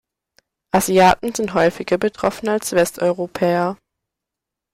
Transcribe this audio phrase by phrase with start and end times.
[0.71, 3.77] Asiaten sind häufiger betroffen als Westeuropäer.